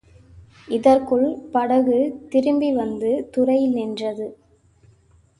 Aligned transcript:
இதற்குள் 0.67 1.25
படகு 1.51 1.97
திரும்பி 2.29 2.71
வந்து 2.71 3.29
துறையில் 3.31 3.73
நின்றது. 3.73 4.27